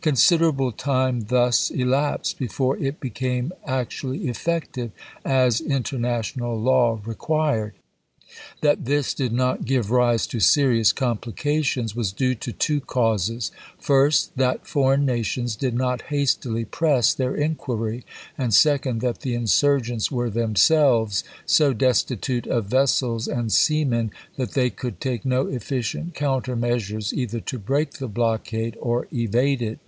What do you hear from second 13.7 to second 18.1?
first, that foreign nations did not hastily press their inquiry,